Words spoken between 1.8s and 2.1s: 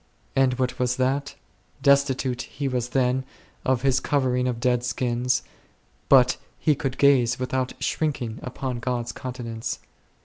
Des